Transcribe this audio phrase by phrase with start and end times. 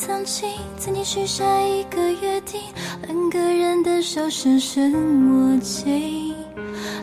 [0.00, 2.60] 曾经，曾经许下一个约定，
[3.02, 4.92] 两个人的手深深
[5.28, 6.36] 握紧，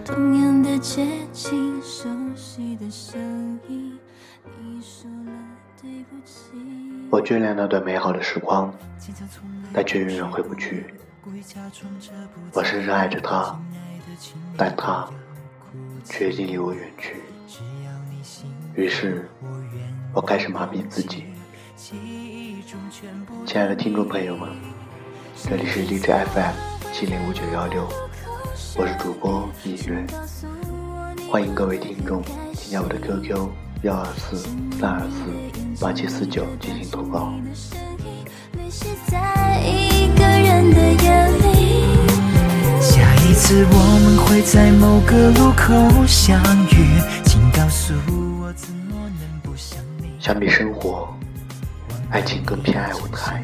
[0.05, 2.07] 同样的街景，熟
[2.38, 4.00] 悉的声音，
[4.61, 5.33] 你说了
[5.82, 6.54] 对不起。
[7.10, 8.74] 我眷恋那段美好的时光，
[9.74, 10.86] 但却永远回不去。
[12.54, 13.60] 我深深爱着他，
[14.55, 15.05] 但他
[16.05, 17.18] 却已经离我远去。
[18.74, 19.30] 于是，
[20.14, 21.25] 我开始麻痹自己。
[23.46, 24.50] 亲爱的听众朋友们，
[25.47, 26.55] 这里是荔枝 FM
[26.91, 27.88] 七零五九幺六，
[28.75, 30.04] 我是主播一月，
[31.29, 33.50] 欢迎各位听众添加我的 QQ
[33.83, 34.38] 幺二四
[34.80, 37.31] 三二四八七四九进行投稿。
[42.81, 47.93] 下一次我们会在某个路口相遇，请告诉
[48.41, 50.09] 我怎么能不想你。
[50.19, 51.14] 相比生活，
[52.16, 53.44] 爱情更偏爱舞台，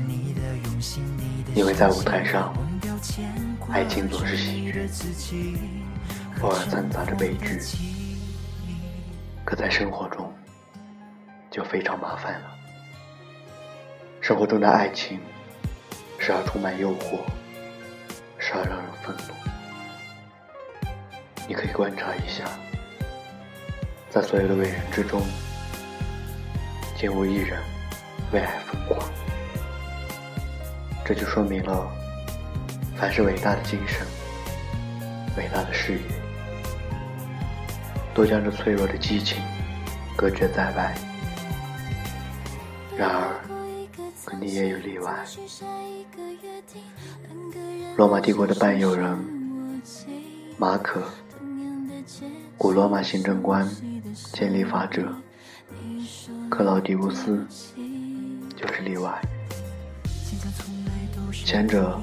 [1.54, 2.54] 因为在舞台上，
[3.70, 4.72] 爱情总是喜
[5.20, 5.58] 剧，
[6.42, 7.60] 偶尔掺杂着悲剧。
[9.44, 10.34] 可在生活中，
[11.52, 12.52] 就非常麻烦了。
[14.22, 15.20] 生活中的爱情，
[16.18, 17.20] 时而充满诱惑，
[18.38, 19.34] 时而让人愤怒。
[21.46, 22.46] 你可以观察一下，
[24.10, 25.22] 在所有的伟人之中，
[26.98, 27.60] 仅无一人
[28.32, 29.00] 为爱疯狂。
[31.04, 31.92] 这就说明了，
[32.96, 34.06] 凡是伟大的精神、
[35.38, 36.02] 伟大的事业，
[38.14, 39.42] 都将这脆弱的激情
[40.16, 40.96] 隔绝在外。
[42.98, 43.42] 然而，
[44.26, 45.26] 肯定也有例外。
[47.98, 49.18] 罗马帝国的半友人
[50.58, 51.02] 马可，
[52.58, 53.68] 古罗马行政官
[54.34, 55.14] 建立法者
[56.50, 57.46] 克劳迪乌斯
[58.62, 59.20] 就是例外。
[61.34, 62.00] 前者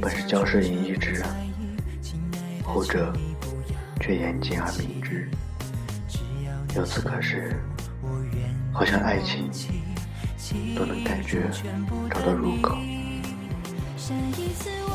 [0.00, 1.26] 本是骄奢淫逸之人，
[2.64, 3.12] 后者
[4.00, 5.28] 却严谨而明智。
[6.76, 7.56] 由此可知，
[8.72, 9.50] 好像爱情
[10.76, 11.50] 都能感觉
[12.10, 12.76] 找到入口。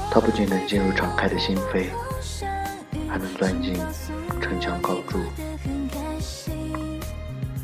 [0.09, 1.87] 它不仅能进入敞开的心扉，
[3.09, 3.73] 还能钻进
[4.39, 5.19] 城墙高筑，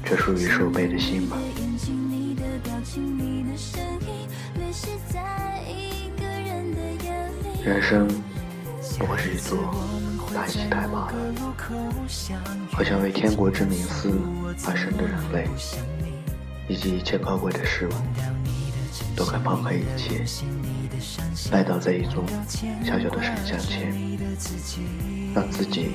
[0.03, 1.39] 却属于守备的心门。
[7.61, 8.07] 人生
[8.97, 9.57] 不过是一座
[10.33, 11.13] 大戏台罢了，
[12.71, 14.09] 好像为天国之名思
[14.65, 15.45] 而生的人类，
[16.69, 17.91] 以及一切高贵的事物，
[19.13, 20.23] 都该抛开一切，
[21.51, 22.23] 拜倒在一座
[22.85, 23.91] 小小的神像前，
[25.35, 25.91] 让自己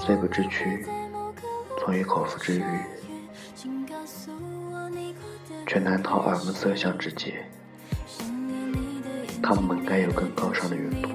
[0.00, 0.84] 虽不知趣，
[1.78, 2.64] 从于口腹之欲，
[5.72, 7.46] 却难逃耳目色相之劫。
[9.42, 11.08] 他们本该有更高尚的用途，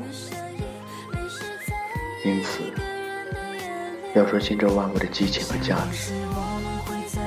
[2.25, 2.63] 因此，
[4.16, 6.12] 要说清这万物的激情和价值，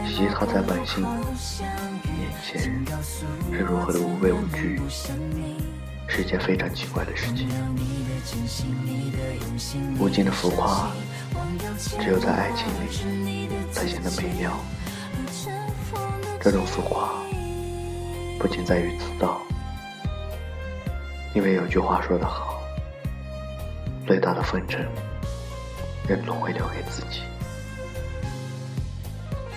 [0.09, 4.81] 以及它在本性面前是如何的无畏无惧，
[6.09, 7.49] 是一件非常奇怪的事情。
[10.01, 10.91] 无尽的浮夸，
[11.79, 12.67] 只有在爱情
[13.25, 14.51] 里才显得美妙。
[16.41, 17.13] 这种浮夸，
[18.39, 19.43] 不仅在于此道。
[21.35, 22.63] 因为有句话说得好，
[24.07, 24.81] 最大的纷争，
[26.09, 27.21] 人总会留给自己；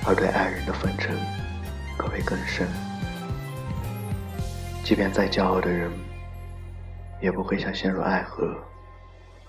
[0.05, 1.09] 而对爱人的纷争，
[1.97, 2.67] 可谓更深。
[4.83, 5.89] 即便再骄傲的人，
[7.21, 8.53] 也不会像陷入爱河、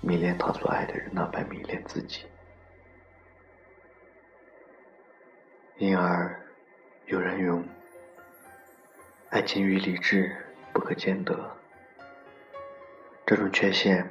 [0.00, 2.20] 迷恋他所爱的人那般迷恋自己。
[5.76, 6.40] 因而，
[7.06, 7.62] 有人云：
[9.28, 10.34] 爱情与理智
[10.72, 11.50] 不可兼得。
[13.26, 14.10] 这种缺陷，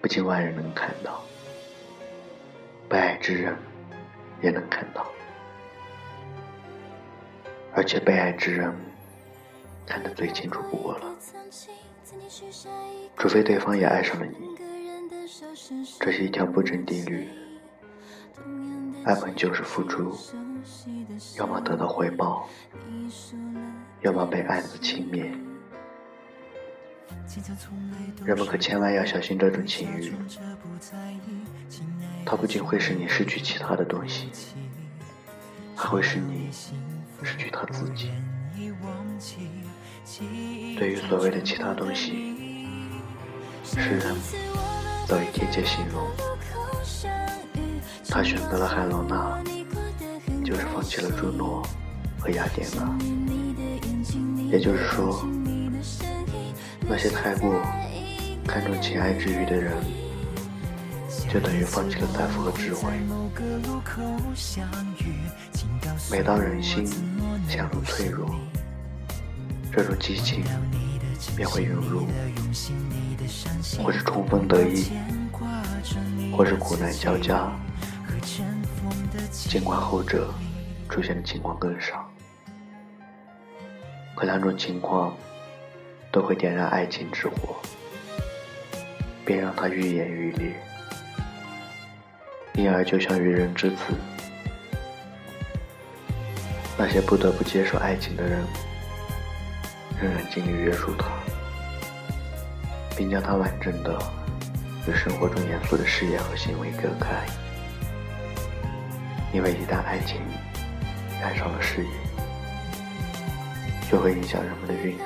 [0.00, 1.22] 不仅外人能看到，
[2.88, 3.54] 被爱之人
[4.40, 5.06] 也能看到，
[7.74, 8.74] 而且被爱之人
[9.86, 11.14] 看得最清楚不过了。
[13.18, 14.56] 除非对方也爱上了你，
[16.00, 17.28] 这是一条不争定律。
[19.04, 20.16] 爱本就是付出，
[21.36, 22.48] 要么得到回报，
[24.00, 25.30] 要么被爱的轻蔑。
[28.24, 30.12] 人们可千万要小心这种情欲，
[32.24, 34.28] 它不仅会使你失去其他的东西，
[35.76, 36.48] 还会使你
[37.22, 38.10] 失去他自己。
[40.76, 42.36] 对于所谓的其他东西，
[43.64, 44.16] 诗人
[45.06, 46.06] 早已贴切形容：
[48.08, 49.40] 他选择了海罗娜，
[50.50, 51.64] 就是放弃了朱诺
[52.18, 52.98] 和雅典娜。
[54.50, 55.24] 也就是说，
[56.80, 57.62] 那些太过
[58.48, 59.76] 看重情爱之欲的人，
[61.32, 62.90] 就等于放弃了财富和智慧。
[66.10, 66.84] 每当人心
[67.48, 68.28] 陷入脆弱，
[69.72, 70.42] 这种激情
[71.36, 72.08] 便会涌入，
[73.80, 74.90] 或是冲锋得意，
[76.36, 77.52] 或是苦难交加。
[79.50, 80.32] 尽管后者
[80.88, 82.08] 出现的情况更少，
[84.14, 85.12] 可两种情况
[86.12, 87.56] 都会点燃爱情之火，
[89.24, 90.54] 便让它愈演愈烈，
[92.54, 93.76] 因而就像愚人之子，
[96.78, 98.46] 那些不得不接受爱情的人，
[100.00, 101.06] 仍然尽力约束它，
[102.96, 103.98] 并将它完整的
[104.86, 107.26] 与生活中严肃的事业和行为隔开。
[109.32, 110.20] 因为一旦爱情
[111.20, 111.90] 染上了事业，
[113.90, 114.98] 就会影响人们的运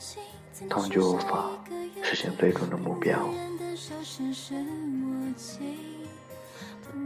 [0.00, 0.18] 势，
[0.68, 1.50] 他们就无法
[2.02, 3.16] 实现最终的目标。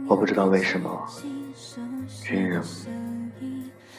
[0.07, 1.07] 我不知道为什么
[2.23, 2.63] 军人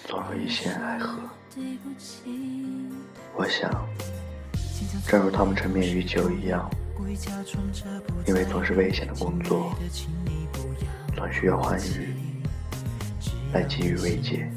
[0.05, 1.21] 总有一些爱河，
[3.37, 3.71] 我想，
[5.07, 6.69] 正如他们沉湎于酒一样，
[8.27, 9.73] 因为总是危险的工作。
[11.15, 12.15] 总需要欢愉
[13.53, 14.49] 来给予慰藉。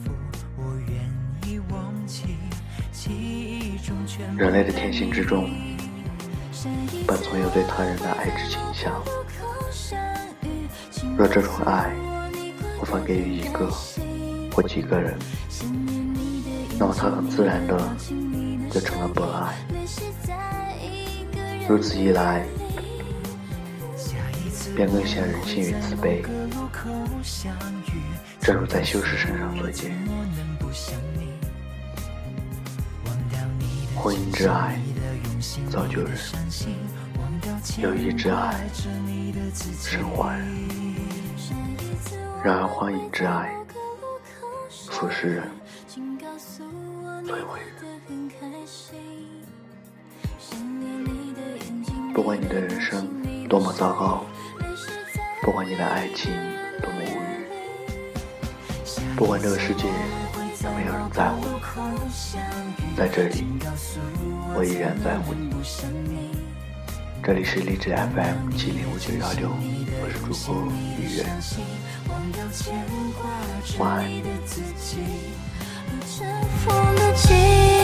[4.37, 5.49] 人类的天性之中，
[7.05, 9.03] 本存有对他人的爱之倾向。
[11.17, 11.91] 若这种爱
[12.81, 13.69] 无法给予一个
[14.51, 15.17] 或几个人，
[16.79, 17.77] 那么它很自然的
[18.71, 19.55] 就成了博爱。
[21.67, 22.45] 如此一来，
[24.75, 26.23] 便更显人性与慈悲。
[28.39, 29.91] 正如在修士身上所见，
[33.95, 34.79] 婚姻之爱
[35.71, 36.15] 造就人，
[37.79, 38.53] 友谊之爱
[39.81, 40.47] 升华人。
[42.43, 43.55] 然而，欢迎之爱
[44.69, 45.49] 腐蚀人，
[47.23, 47.71] 摧毁人。
[52.13, 53.07] 不管你的人生
[53.49, 54.23] 多么糟糕。
[55.41, 56.31] 不管你的爱情
[59.15, 59.85] 不管这个世界
[60.63, 63.45] 有没有人在乎你，在这里，
[64.53, 65.49] 我依然在乎你。
[67.23, 69.49] 这里是励志 FM 七零五九幺六，
[70.03, 70.67] 我是主播
[70.99, 71.25] 雨月，
[73.79, 74.03] 晚
[77.65, 77.74] 安。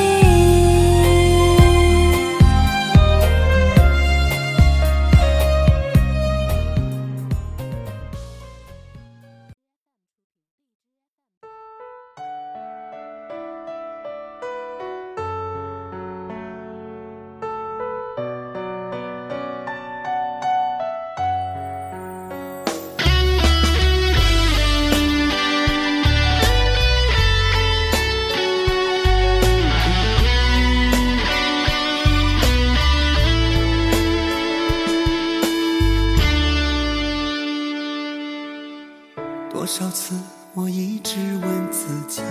[39.53, 40.15] 多少次
[40.53, 42.21] 我一直问自己，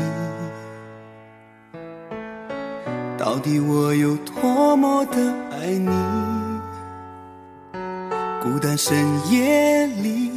[3.18, 5.90] 到底我有多么的爱你？
[8.42, 8.96] 孤单深
[9.30, 10.32] 夜里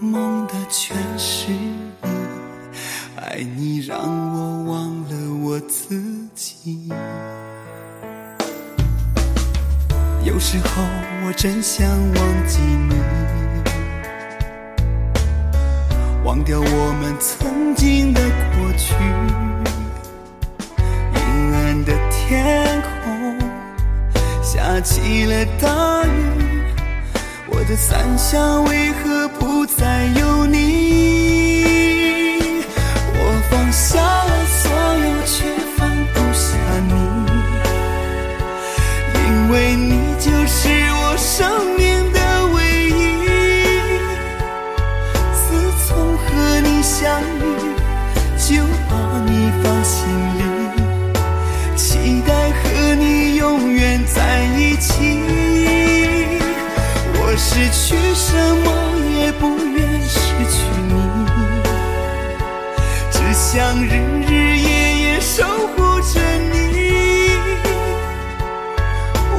[0.00, 2.08] 梦的全是你，
[3.16, 6.02] 爱你让我忘了我自
[6.34, 6.88] 己。
[10.24, 10.82] 有时候
[11.26, 13.43] 我真想忘记你。
[16.34, 18.92] 忘掉我们曾经的过去，
[21.14, 21.20] 阴
[21.54, 23.38] 暗的天空
[24.42, 26.08] 下起了大雨，
[27.48, 31.68] 我的伞下为何不再有你？
[33.14, 34.00] 我放下
[57.54, 58.34] 失去什
[58.64, 58.66] 么
[59.16, 60.18] 也不愿失
[60.50, 60.58] 去
[60.88, 60.92] 你，
[63.12, 63.90] 只想日
[64.26, 64.68] 日夜
[65.02, 65.44] 夜守
[65.76, 66.20] 护着
[66.50, 66.54] 你。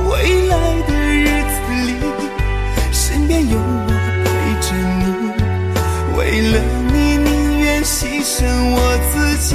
[0.08, 0.56] 未来
[0.88, 1.56] 的日子
[1.86, 1.92] 里，
[2.94, 3.88] 身边有我
[4.24, 4.26] 陪
[4.62, 4.68] 着
[5.02, 5.04] 你，
[6.18, 6.20] 为
[6.54, 6.56] 了
[6.94, 7.84] 你宁愿。
[7.84, 8.80] 牺牲我
[9.12, 9.52] 自己，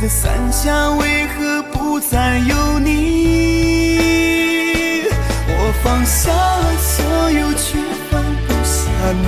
[0.00, 3.98] 的伞下为何不再有你？
[5.48, 7.78] 我放下了所有，却
[8.08, 9.26] 放不下你，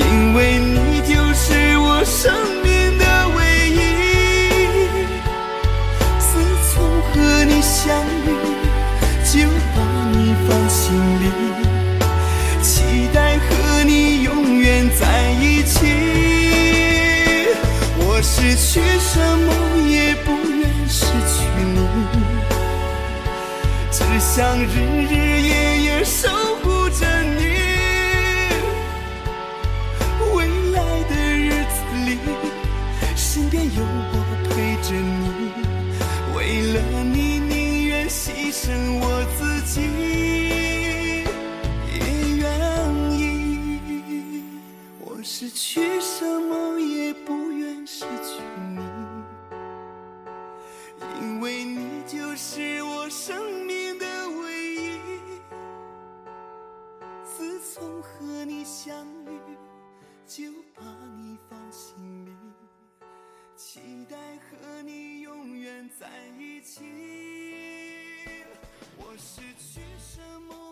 [0.00, 3.04] 因为你就是我生命的
[3.36, 3.38] 唯
[3.70, 3.78] 一。
[6.18, 6.28] 自
[6.72, 8.28] 从和你相遇，
[9.24, 9.78] 就把
[10.10, 10.82] 你放心
[11.20, 11.24] 里，
[24.40, 25.69] 想日日夜
[60.30, 60.44] 就
[60.76, 60.84] 把
[61.18, 62.30] 你放心里。
[63.56, 66.06] 期待和你永远在
[66.38, 66.84] 一起。
[68.96, 70.69] 我失去什么？